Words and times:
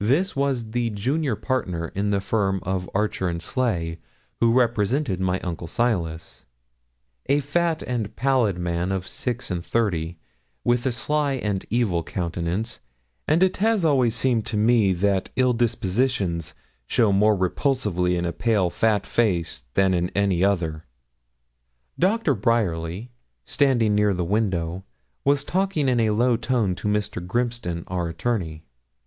This 0.00 0.36
was 0.36 0.72
the 0.72 0.90
junior 0.90 1.34
partner 1.34 1.88
in 1.94 2.10
the 2.10 2.20
firm 2.20 2.60
of 2.64 2.90
Archer 2.92 3.28
and 3.30 3.40
Sleigh 3.40 3.96
who 4.38 4.52
represented 4.52 5.20
my 5.22 5.40
uncle 5.40 5.66
Silas 5.66 6.44
a 7.30 7.40
fat 7.40 7.82
and 7.84 8.14
pallid 8.14 8.58
man 8.58 8.92
of 8.92 9.08
six 9.08 9.50
and 9.50 9.64
thirty, 9.64 10.18
with 10.64 10.84
a 10.84 10.92
sly 10.92 11.32
and 11.36 11.64
evil 11.70 12.02
countenance, 12.02 12.80
and 13.26 13.42
it 13.42 13.56
has 13.56 13.82
always 13.82 14.14
seemed 14.14 14.44
to 14.48 14.58
me, 14.58 14.92
that 14.92 15.30
ill 15.36 15.54
dispositions 15.54 16.54
show 16.86 17.10
more 17.10 17.34
repulsively 17.34 18.16
in 18.16 18.26
a 18.26 18.34
pale 18.34 18.68
fat 18.68 19.06
face 19.06 19.64
than 19.72 19.94
in 19.94 20.10
any 20.10 20.44
other. 20.44 20.84
Doctor 21.98 22.34
Bryerly, 22.34 23.12
standing 23.46 23.94
near 23.94 24.12
the 24.12 24.24
window, 24.26 24.84
was 25.24 25.42
talking 25.42 25.88
in 25.88 26.00
a 26.00 26.10
low 26.10 26.36
tone 26.36 26.74
to 26.74 26.86
Mr. 26.86 27.26
Grimston, 27.26 27.84
our 27.86 28.10
attorney. 28.10 28.62